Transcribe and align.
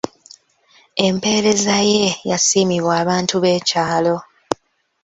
Empeereza 1.07 1.77
ye 1.91 2.07
yasiimibwa 2.29 2.93
abantu 3.03 3.35
b'ekyalo. 3.43 4.15